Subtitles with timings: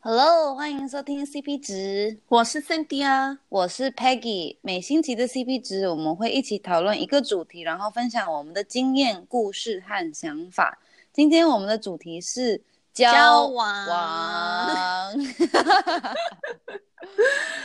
[0.00, 4.56] Hello，欢迎收听 CP 值，我是 Cindy 啊，我是 Peggy。
[4.60, 10.78] 每星期的 CP 值，我们会一起讨论一个主题，然后分享我们的经验、故事和想法。
[11.12, 12.62] 今天我们的主题是
[12.94, 15.24] 交往，交 往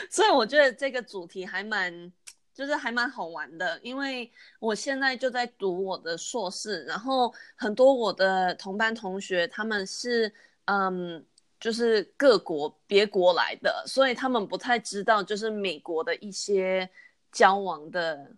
[0.09, 2.11] 所以我觉得这个主题还蛮，
[2.52, 4.29] 就是还蛮好玩的，因为
[4.59, 10.34] 我现在就在读我的硕士，然后很多我的同班同学他们是
[10.65, 11.23] 嗯。
[11.64, 16.90] 就是各国别国来的，所以他们不太知道，就是美国的一些
[17.31, 18.30] 交往的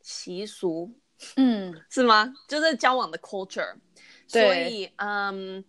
[0.00, 0.90] 习俗，
[1.36, 2.32] 嗯， 是吗？
[2.48, 3.74] 就是交往的 culture。
[4.32, 4.42] 对。
[4.42, 5.62] 所以，嗯，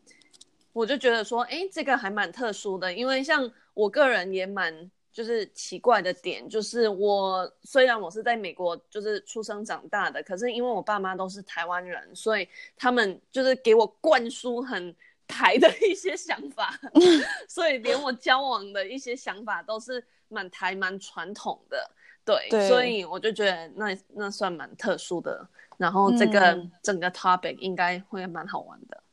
[0.71, 12.47] 我就觉得说，哎，这个还蛮特殊的，因为像我个人也蛮就是奇怪的点，就是我虽然我是在美国就是出生长大的，可是因为我爸妈都是台湾人，所以
[12.77, 14.95] 他们就是给我灌输很。
[15.27, 16.79] 台的一些想法，
[17.47, 21.91] 所以连我交往的一些想法都是蛮台蛮传统的，
[22.23, 25.47] 对，对，所以我就觉得那那算蛮特殊的。
[25.75, 29.03] 然后这个、嗯、整个 topic 应该会蛮好玩的，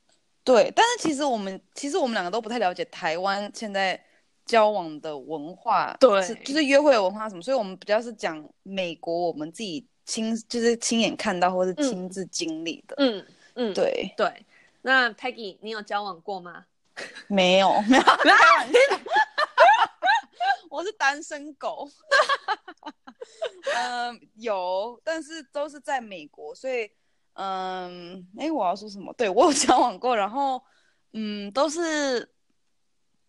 [0.44, 0.70] 对。
[0.77, 3.98] 但是其实我们其实我们两个都不太了解台湾现在
[4.45, 14.47] 交往的文化，对，就是约会的文化什么，所以我们比较是讲美国我们自己亲就是亲眼看到或是亲自经历的，嗯嗯，对对。
[14.83, 16.67] 那 Peggy，你有交往过吗？
[17.28, 18.31] 没有，没有，没
[18.91, 18.98] 有
[20.69, 21.89] 我是单身狗。
[23.75, 26.91] 嗯， 有，但是都是在美国，所以，
[27.34, 29.12] 嗯，哎，我要说什么？
[29.14, 30.62] 对，我有交往过，然后，
[31.12, 32.33] 嗯，都是，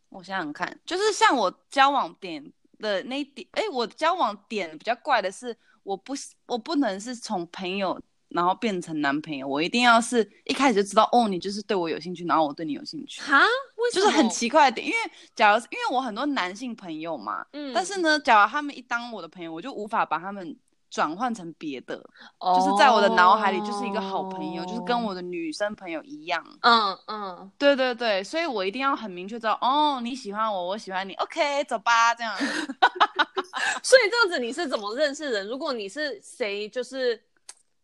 [0.10, 6.14] 我想想看，就是像我交往点的那点，哎，我交往点比较怪的是，我不，
[6.46, 8.02] 我不能是从朋友。
[8.34, 13.22] 然后变成男朋友，我一定要是一开始就知道哦，你就是对我有兴趣，然后我对你有兴趣。
[13.22, 13.40] 哈？
[13.76, 14.06] 为什么？
[14.06, 14.98] 就是很奇怪的点，因为
[15.36, 20.56] 假如因为我很多男性朋友嘛，嗯，但是呢，假如他们一当我的朋友，我就无法把他们
[20.90, 22.02] 转换成别的，
[22.40, 26.42] 哦，就是在我的脑海里就是一个好朋友，就是跟我的女生朋友一样。
[26.62, 32.34] 嗯嗯，对对对，所以我一定要很明确知道，哦，你喜欢我，我喜欢你，OK，走吧，这样。
[33.84, 35.48] 所以这样子你是怎么认识人？
[35.48, 37.22] 如果你是谁，就是。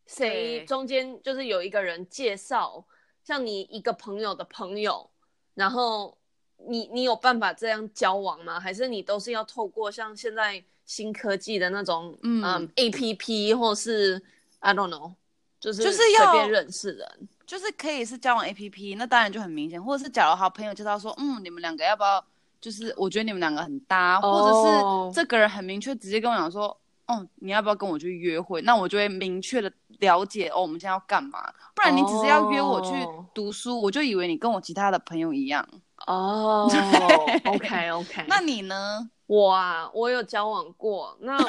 [0.08, 2.84] 谁中间就是有一个人介绍，
[3.24, 5.10] 像你一个朋友的朋友，
[5.54, 6.18] 然后
[6.66, 8.58] 你你有办法这样交往吗？
[8.60, 14.22] 还是你都是要透过像现在新科技的那种嗯、um, APP 或是
[14.60, 15.14] I don't know，
[15.60, 22.24] 就是就是随便认识人，就是可以是交往 APP，那当然就很明显，或者是假如好朋友介绍说，嗯，你们两个要不要？
[22.60, 26.76] 就是我觉得你们两个很搭，或者是这个人很明确直接跟我讲说。
[27.08, 28.62] 哦，你要不要跟我去约会？
[28.64, 31.52] 那我就会明确的了解哦，我们现在要干嘛？
[31.74, 32.92] 不然你只是要约我去
[33.34, 33.84] 读书，oh.
[33.86, 35.68] 我就以为你跟我其他的朋友一样。
[36.06, 38.26] 哦、 oh.，OK OK。
[38.28, 39.10] 那你呢？
[39.26, 41.18] 我啊，我有交往过。
[41.22, 41.42] 那我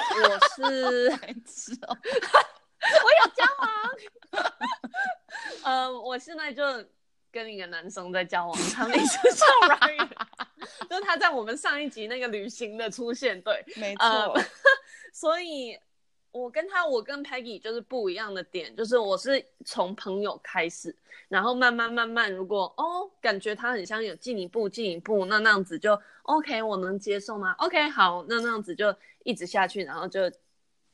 [0.57, 3.69] 是 我有交往。
[5.65, 6.63] 嗯，uh, 我现在就
[7.31, 10.09] 跟一个男生在交往，他名字叫 Ryan，
[10.89, 14.07] 就是他在我们上一集那个旅行的出现，对， 没错。
[14.09, 14.45] Uh,
[15.13, 15.77] 所以，
[16.31, 20.95] 我跟他，我跟 Peggy 就是不一样的点，就是我是从朋友开始，
[21.29, 30.21] 然后慢慢慢慢，如果哦感觉他很像有进一步进一步，那那样子就 OK，我能接受吗？OK，好，那那样子就一直下去，然后就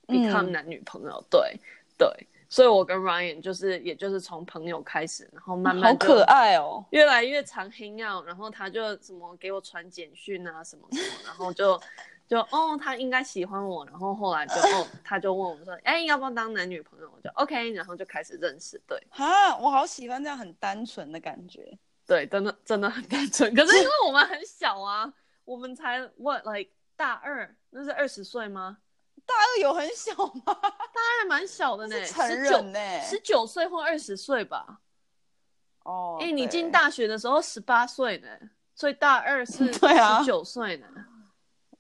[0.07, 1.61] become 男女朋友，嗯、对
[1.99, 2.27] 对。
[2.55, 11.81] 所以我跟 Ryan 就是，也就是从朋友开始，然后慢慢好可爱哦，越来越常 hang out，然后他就什么给我传简讯啊什么什么，然后就。
[12.27, 17.13] 就哦，他应该喜欢我，然后后来就哦，他就问我说，哎，要不要当男女朋友？
[17.15, 18.81] 我就 OK，然后就开始认识。
[18.87, 21.77] 对，哈，我好喜欢这样很单纯的感觉。
[22.07, 23.55] 对，真的真的很单纯。
[23.55, 25.13] 可是因为我们很小啊，
[25.45, 28.79] 我们才 what like 大二，那是二十岁吗？
[29.27, 30.15] 大二有很小
[30.47, 30.59] 吗？
[31.15, 34.81] 大二蛮小的呢，成人呢，十九岁或二十岁吧。
[35.85, 38.29] 哦，哎，你进大学的时候十八岁呢，
[38.75, 40.87] 所以大二是 十九岁呢。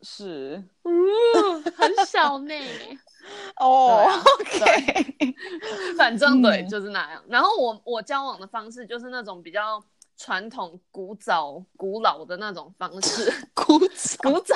[0.02, 2.54] 是，嗯，很小呢。
[3.56, 5.34] 哦、oh,，OK，
[5.96, 7.24] 反正对，就是那样。
[7.26, 9.82] 然后我我交往的方式就是那种比较
[10.18, 13.32] 传统、古早、古老的那种方式。
[13.54, 14.54] 古早、古早、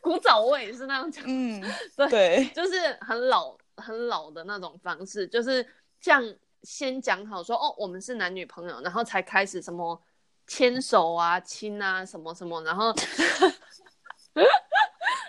[0.00, 1.22] 古早味是那样讲。
[1.26, 1.62] 嗯，
[1.94, 3.54] 对，对，就是很老、
[3.86, 5.64] 很老的那种方式，就是
[6.00, 6.22] 像
[6.62, 10.02] 先讲好说哦，我们是男女朋友，然后才开始什么
[10.46, 12.92] 牵手啊、亲啊什么什么，然后。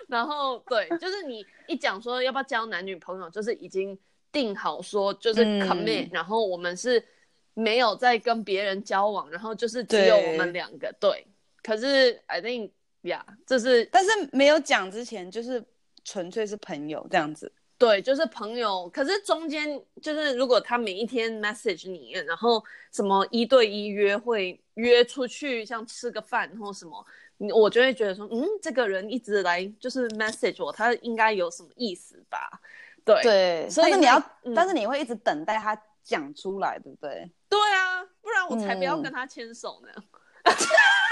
[0.09, 3.98] 然后对，就是你一讲说要不要交男女朋友，就是已经
[4.31, 7.04] 定好说就是 commit，、嗯、然后我们是
[7.54, 10.94] 没有在跟别人交往，然后就是只有我们两个。
[11.00, 11.27] 对，对，
[11.62, 12.71] 可是 I think
[13.01, 15.62] 呀，这是但是没有讲之前就是
[16.06, 17.51] 纯粹是朋友这样子。
[17.77, 18.89] 对，就是朋友。
[18.89, 27.06] 可是中间就是如果他每一天 message 你，然后什么一对一约会约出去，像吃个饭或什么，
[27.53, 32.50] 我就会觉得说，嗯，这个人一直来就是 message 我，他应该有什么意思吧？
[33.06, 37.31] 对对，所以你要，嗯、但是你会一直等待他讲出来，对不对？
[37.47, 39.89] 对啊，不然我才不要跟他牵手呢。
[39.95, 40.03] 嗯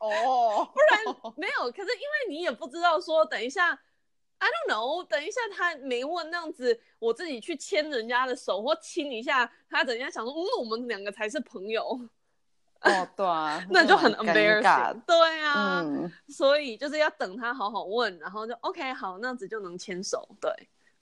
[0.00, 1.70] 哦，不然没有。
[1.70, 3.70] 可是因为你也不知道说，等一下
[4.38, 11.98] ，I don't know，等一下他没问那样子，我自己去牵人家的手或亲一下，他等一下想说，嗯，我们两个才是朋友。
[12.82, 15.00] 哦，对啊， 那就很 embarrassing。
[15.06, 20.26] 对啊，嗯，所以就是要等他好好问，然后就 OK，好，那样子就能牵手。
[20.40, 20.50] 对。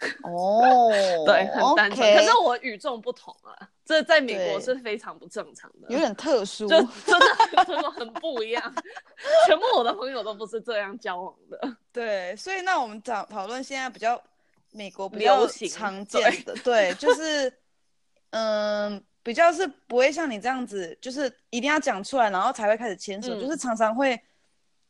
[0.22, 0.90] 哦，
[1.26, 2.16] 对，很单纯。
[2.16, 8.62] 可是我与众不同啊，这在美国是非常不正常的，有点特殊，就真的真的很不一样。
[9.46, 11.76] 全部我的朋友都不是这样交往的。
[11.92, 14.22] 对，所以那我们讨讨论现在比较
[14.70, 17.52] 美国比较常见的，对，就是
[18.30, 24.20] 嗯，比较是不会像你这样子，就是一定要讲出来，然后才会开始牵手，就是常常会，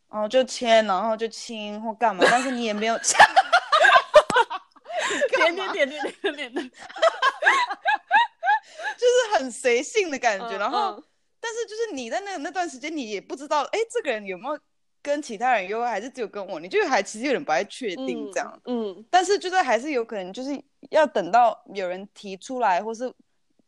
[0.09, 2.99] 哦，就牵，然后就亲或干嘛，但是你也没有。
[5.55, 6.63] 点点点点点点的，
[8.97, 10.57] 就是很随性的感觉。
[10.57, 11.05] 嗯、然后，嗯、
[11.41, 14.59] 但是就是你在那那段时间，你也不知道，哎，这个人有没有
[15.03, 16.59] 跟其他人约会，还是只有跟我？
[16.59, 18.61] 你就还其实有点不太确定这样。
[18.65, 18.91] 嗯。
[18.91, 20.51] 嗯，但是就是还是有可能，就是
[20.91, 23.13] 要等到有人提出来，或是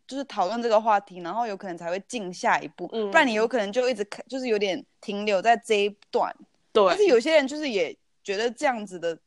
[0.07, 2.89] 就是讨论这个话题，然后有可能才会进下一步。
[2.93, 3.11] 嗯。
[3.11, 6.35] 不然你有可能就一直就是有点停留在这一段。
[6.73, 6.85] 对。
[6.89, 9.19] 但是有些人就是也觉得这样子的。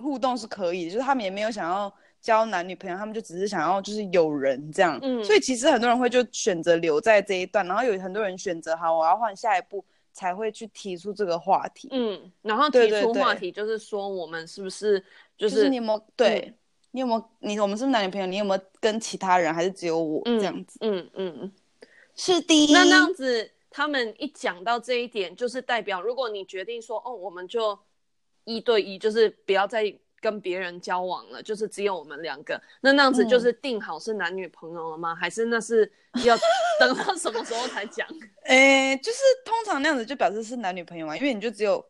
[0.00, 4.98] 互动是可以的，就是他们也没有想要交男女朋友，他们就只是想要就是有人这样。
[5.02, 11.88] 嗯，所以其实很多人会就选择留在这一段，然后有很多人选择好，我要换下一步才会去提出这个话题。
[11.92, 14.98] 嗯，然后提出话题就是说我们是不是
[15.38, 16.54] 就是，就是你有没有对、嗯、
[16.90, 18.26] 你有没有你我们是不是男女朋友？
[18.26, 20.78] 你有没有跟其他人还是只有我、嗯、这样子？
[20.82, 21.52] 嗯嗯嗯，
[22.14, 22.72] 是第一。
[22.72, 27.78] 那那样子他们一讲到这一点，就是代表如果你决定说哦，我们就。
[28.44, 32.60] 一对一就是不要再跟别人交往了，就是只有我们两个。
[32.82, 35.12] 那那样子就是定好是男女朋友了吗？
[35.12, 35.90] 嗯、还是那是
[36.24, 36.36] 要
[36.78, 38.06] 等到什么时候才讲？
[38.44, 41.82] 哎、欸，就是通常那样子就表示是男女朋友嘛，因为你就只有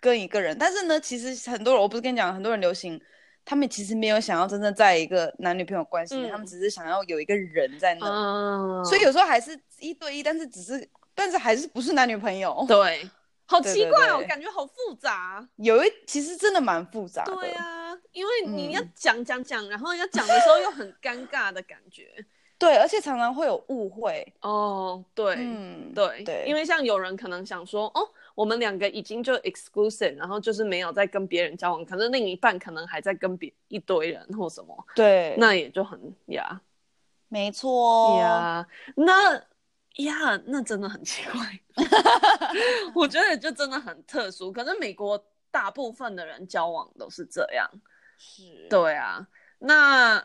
[0.00, 0.56] 跟一个人。
[0.58, 3.00] 但是呢，其实很多人，我不是跟你讲，很多人流行，
[3.44, 8.08] 他们其实没有想要真正在一个男女朋友关系，嗯、他们只是想要有一个人在那。
[8.08, 12.64] 嗯、所以有时候还是一对一，但是只是，但是还是不是男女朋友。
[12.66, 13.08] 对。
[13.48, 15.48] 好奇怪哦，对对对，感觉好复杂。
[15.56, 17.32] 有一其实真的蛮复杂的。
[17.34, 22.12] 对啊，因为你要讲讲讲，然后要讲的时候又很尴尬的感觉。
[22.58, 24.26] 对，而且常常会有误会。
[24.40, 34.74] 哦，对，嗯，对对，因为像有人可能想说，哦，我们两个已经就 exclusive，然后就是没有在跟别人交往，可是另一半可能还在跟别一堆人或什么。
[34.94, 36.60] 对，那也就很呀，
[37.28, 38.66] 没错呀，
[38.96, 39.40] 那。
[40.04, 41.60] 呀，那真的很奇怪，
[42.94, 44.52] 我觉得就真的很特殊。
[44.52, 47.68] 可是美国大部分的人交往都是这样，
[48.18, 49.26] 是，对啊。
[49.58, 50.22] 那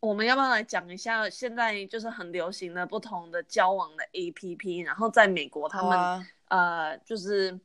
[0.00, 4.84] 我们要不要来讲一下现在就是很流行的不同的交往的 APP？
[4.84, 7.58] 然后在美国他们、啊、呃，就是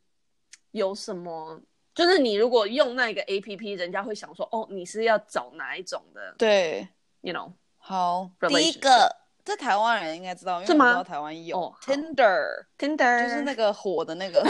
[0.71, 1.61] 有什么？
[1.93, 6.33] 就是你如果用那个 APP，人家会想说，哦，你是要找哪一种的？
[6.37, 6.87] 对
[7.19, 9.18] ，you know，好，第一个。
[9.49, 14.47] 这台湾人应该知道，因为我知道台湾有、oh, Tinder，Tinder 就是那个火的那个，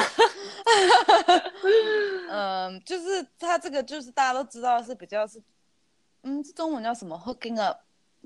[2.29, 5.41] 嗯，就是它这个就是大家都知道是比较是，
[6.23, 7.77] 嗯，中文叫什么？Hooking up，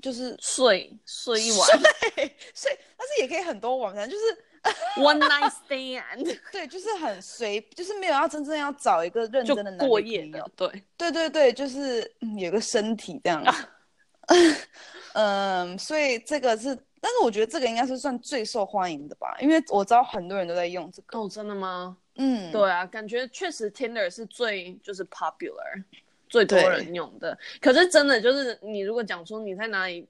[0.02, 4.22] 就是睡睡一晚，睡睡，但是也可以很多晚上，就是
[5.00, 13.44] One night stand， 对，就是很随，就是没有要真正要找一个认真的男过夜的，对，对对对，就是、嗯、有个身体这样。
[15.14, 21.16] 嗯，所以这个是，但是我觉得这个应该是算最受欢迎的吧，因为我知道很多人都在用这个。
[21.16, 21.96] 哦，真的吗？
[22.16, 25.84] 嗯，对啊，感觉确实 Tinder 是最就是 popular，
[26.28, 27.38] 最多人用的。
[27.60, 30.04] 可是真的就是你如果讲说你在哪里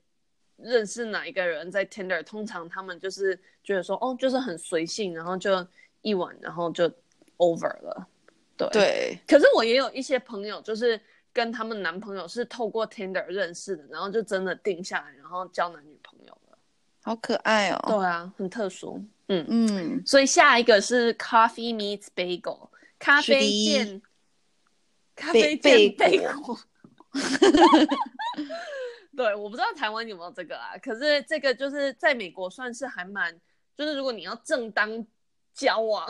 [0.57, 5.67] 认识哪一个人在 Tinder，通常他们就是觉得说哦，就是很随性，然后就
[6.01, 6.91] 一晚，然后就
[7.37, 8.07] over 了。
[8.57, 9.19] 对对。
[9.27, 10.99] 可是我也有一些朋友就是。
[11.35, 16.57] 跟他们男朋友是透过 Tinder 认识的，然后就真的定下来，然后交男女朋友了，
[17.03, 17.85] 好可爱哦。
[17.87, 19.05] 对啊，很特殊。
[19.27, 24.03] 嗯嗯，所以下一个是 Coffee Meets Bagel，咖啡店，
[25.17, 26.59] 咖啡店贝果。
[29.17, 33.35] 对，我不知道台湾有没有这个啊，可是这个就是在美国算是还蛮，
[33.77, 35.07] 就是如果你要正当
[35.55, 36.07] 交往，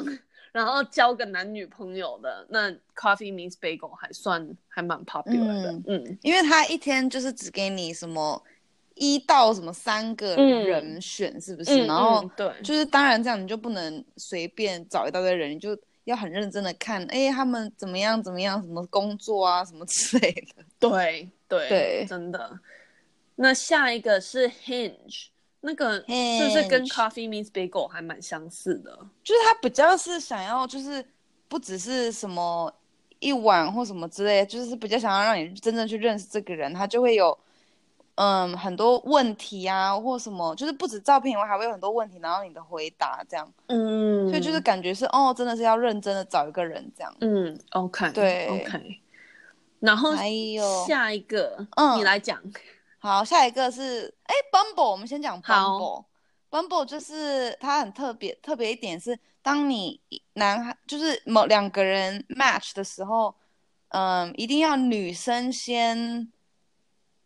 [0.55, 5.73] 然后交个男女朋友的，那 Coffee Means Bagel 还算还蛮 popular 的。
[5.73, 8.41] 嗯，嗯，因为他一天就是只给你什么
[8.95, 11.85] 一到什么三个人选，嗯、是不是？
[11.87, 20.63] 然后对，就是当然这样你就不能随便找一大堆人，你就要很认真的看，哎，他们怎么样怎么样，什么工作啊，什么之类的。
[20.79, 22.61] 对对对，真的。
[23.35, 25.34] 那下一个是 Hinge。
[25.67, 28.91] 那个是不是跟 Coffee Meets Bagel 还蛮相似的？
[29.23, 31.03] 就是他比较是想要，就是
[31.49, 32.71] 不只是什么
[33.19, 37.37] 一碗或什么之类，就是比较想要让你真正去认识这个人，他就会有
[38.17, 49.01] 嗯很多问题啊，或什么，就是不止照片以外，还会有很多问题，然后你的回答这样，嗯，所以就是感觉是哦，真的是要认真的找一个人这样，嗯，OK，对，OK，
[49.81, 52.39] 然后还有下一个，嗯，你来讲。
[53.05, 56.07] 好，下一个是哎，Bumble，我们先讲 Bumble。
[56.51, 60.01] Bumble 就是它很特别，特别一点是，当你
[60.33, 63.35] 男孩就是某两个人 match 的时候，
[63.89, 66.33] 嗯，一定要女生先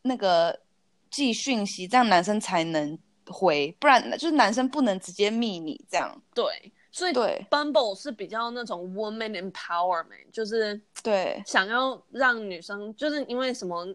[0.02, 0.58] 那个
[1.12, 6.20] 寄讯息，这样男生才能回，不然就是男生不能直接密你这样。
[6.34, 13.86] 对，所以对 Bumble 是比较那种 woman empowerment，就是对想要让女生，就是因为什么？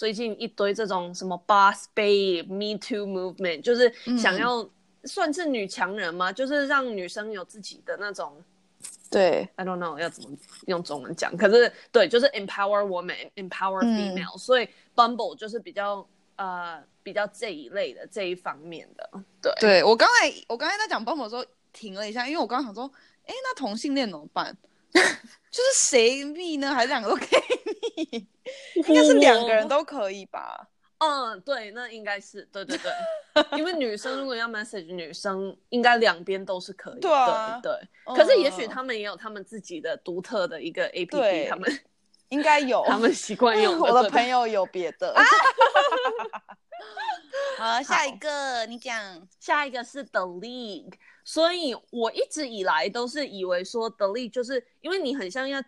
[0.00, 4.66] 最近一堆这种什么 Boss Babe、Me Too Movement，就是想要
[5.04, 6.30] 算是女强人吗？
[6.30, 8.42] 嗯、就是让女生有自己的那种，
[9.10, 10.34] 对，I don't know 要怎么
[10.68, 14.66] 用中文讲，可是对，就是 Empower Woman、Empower Female，、嗯、所以
[14.96, 19.10] Bumble 就是比较呃比较这一类的这一方面的。
[19.42, 22.90] 对，对我刚才我刚才在讲 Bumble 的时候停了一下，因为我刚刚想说，
[23.26, 24.56] 哎，那同性恋怎么办？
[24.94, 26.74] 就是谁密呢？
[26.74, 27.28] 还是两个都可以
[27.66, 27.69] 密？
[28.88, 30.68] 应该是两个人都可以吧？
[30.98, 32.92] 嗯，对，那应该是对对对，
[33.56, 37.00] 因为女生如果要 message 女生，应该两边都是可以。
[37.00, 37.72] 对啊，对。
[38.14, 41.80] 可是也许他们也有他们自己的独特的一个 APP，他们
[42.28, 43.78] 应该有，他们习惯用。
[43.80, 45.14] 我的朋友有别的。
[47.56, 50.92] 好，下一个你讲，下一个是 The League。
[51.24, 55.62] 所以我一直以来都是以为说 The League 就是因为你很像要，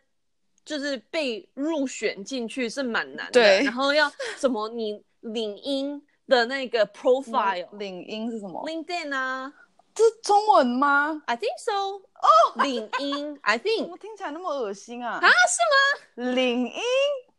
[0.64, 3.62] 就是被入选进去是蛮难的，对。
[3.64, 9.52] 然后要什么你领英的那个 profile，领英是什么？LinkedIn 啊，
[9.94, 11.72] 这是中文吗？I think so。
[11.72, 13.82] 哦，领英， I think。
[13.82, 15.14] 怎么听起来那么恶心啊？
[15.14, 16.32] 啊，是吗？
[16.32, 16.82] 领英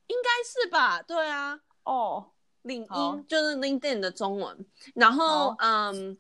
[0.07, 1.01] 应该是吧？
[1.01, 1.59] 对啊。
[1.83, 2.31] 哦，
[2.63, 4.65] 领英就是 LinkedIn 的中文。
[4.95, 6.17] 然后，嗯。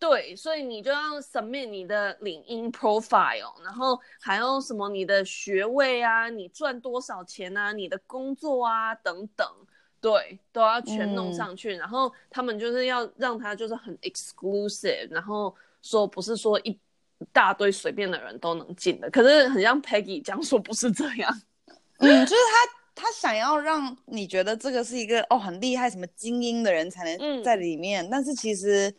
[0.00, 9.44] 对，所以你就要 submit 你的领英 profile，然后还有什么你的学位啊，你赚多少钱啊，你的工作啊等等，
[10.00, 11.74] 对，都要全弄上去。
[11.74, 15.52] 嗯、然后他们就是要让他就是很 exclusive，然后
[15.82, 16.78] 说不是说一
[17.32, 19.10] 大堆随便的人都能进的。
[19.10, 21.42] 可是很像 Peggy 讲说不是这样，
[21.98, 22.36] 嗯，就是
[22.94, 28.94] 他他想要让你觉得这个是一个哦很厉害什么精英的人才能在里面，嗯、但是其实。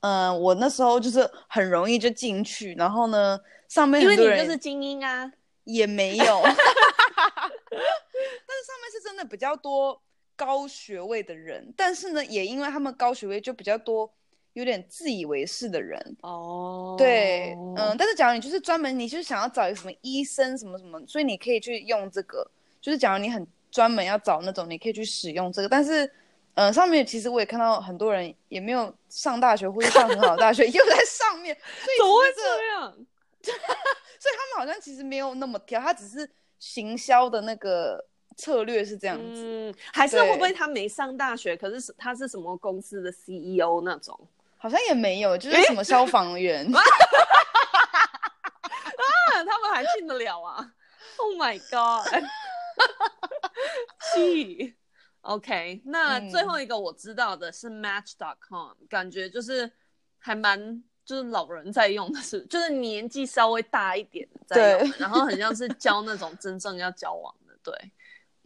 [0.00, 3.38] 嗯、呃，我那时候就是很容易就进去，然后呢，
[3.68, 5.32] 上面很多人因为你就是精英啊，
[5.64, 6.56] 也没有， 但是
[8.64, 10.00] 上面是真的比较多
[10.36, 14.08] 高学位的人，但是呢，也因为他们高学位就比较多，
[14.52, 16.90] 有点自以为是的人哦。
[16.90, 16.98] Oh.
[16.98, 22.48] 对，嗯，但是假如你就是专门，你就是想要找一个什么医生什么什么，所以你可以去用这个，
[22.80, 26.08] 就是假如你很专门要找那种，你可以去使用这个，但是。
[26.58, 32.92] 嗯、呃，上面其实我也看到很多人也没有上大学或者上很好的大学， 又在上面，所以怎么会这样？
[34.18, 38.04] 所以他们好像其实没有那么挑，他只是行销的那个
[38.36, 39.70] 策略是这样子。
[39.70, 44.18] 嗯，还是会不会他没上大学，可是他是什么公司的 CEO 那种？
[44.56, 46.66] 好像也没有，就 是什么消防员。
[46.74, 46.82] 啊，
[49.46, 50.72] 他们还进得了啊
[51.18, 52.24] ？Oh my god！
[54.12, 54.74] 气。
[55.22, 59.70] OK，那最后一个我知道的是 Match.com，嗯，感觉就是
[60.18, 67.92] 还蛮就是老人在用的是，就是年纪稍微大一点的在用，然后很像是交那种真正要交往的，对，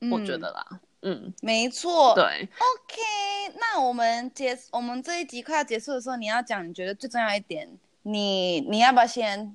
[0.00, 9.54] 嗯，我觉得啦，嗯，没错，对，OK，那我们结我们这一集快要结束的时候，你要讲你觉得最重要一点，你你要不要先？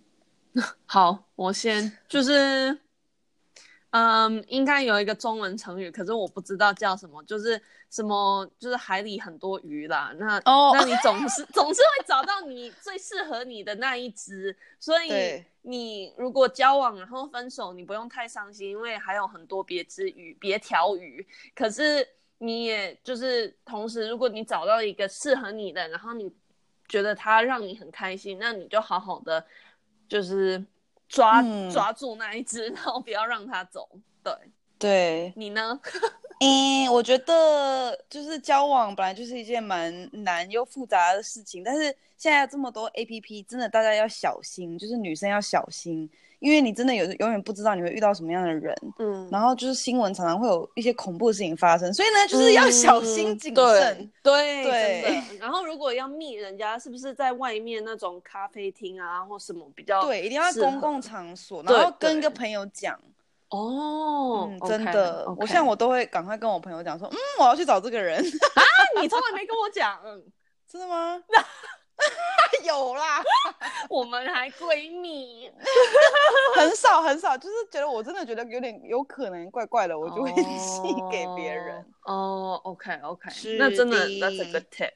[0.86, 2.80] 好，我先，就是。
[3.98, 10.14] 嗯，应该有一个中文成语，可是我不知道叫什么，就是什么，就是海里很多鱼啦。
[10.18, 14.56] 那哦，那你总是总是会找到你最适合你的那一只。
[14.80, 21.26] 所以你如果交往然后分手，你不用太伤心，因为还有很多别只鱼、别条鱼。
[21.56, 26.32] 可是你也就是同时，如果你找到一个适合你的，然后你
[26.88, 29.44] 觉得他让你很开心，那你就好好的
[30.08, 30.64] 就是
[31.08, 33.90] 抓、嗯抓住那一只，然后不要让它走。
[34.24, 34.34] 对，
[34.78, 35.80] 对，你呢？
[36.40, 41.84] 嗯，我觉得就是交往本来就是一件蛮难又复杂的事情，但是
[42.16, 46.08] 现在这么多 APP，真的大家要小心，就是女生要小心，
[46.40, 53.98] 因为你真的有永远不知道你会遇到什么样的人，嗯，然后就是新闻常常会有一些恐怖的事情发生，所以呢，就是要小心谨慎。
[54.00, 55.38] 嗯、对对，对。
[55.40, 60.04] 然后如果要密人家，是不是在外面那种咖啡厅啊，或什么比较？
[60.04, 63.00] 对，一定要在公共场所，然后跟一个朋友讲。
[63.50, 65.38] 哦、嗯，真的，okay.
[65.40, 68.20] 我像我都会赶快跟我朋友讲说，嗯，我要去找这个人
[68.56, 68.62] 啊，
[69.02, 70.00] 你从来没跟我讲，
[70.70, 71.22] 真的吗？
[72.64, 73.24] 有啦，
[73.90, 75.50] 我们还闺蜜，
[76.56, 80.44] 很少很少，就是觉得我真的觉得有点有可能怪怪的，我就会寄
[81.10, 81.84] 给别人。
[82.06, 84.92] 哦、oh,，OK OK，那真的，That's a good tip。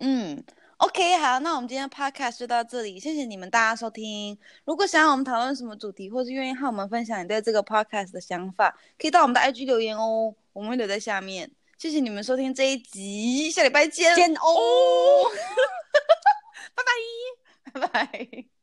[0.00, 0.44] 嗯。
[0.78, 4.38] OK，好，那我们今天的 podcast 就到这里，谢谢你们大家收听。
[4.66, 11.50] 如果想要我们讨论什么主题，或是愿意和我们分享你对这个 podcast 的想法，可以到我们的 IG 留言哦，我们会留在下面。
[11.78, 15.30] 谢谢你们收听这一集，下礼拜见，哦，
[16.76, 16.82] 拜
[17.72, 18.55] 拜，拜拜。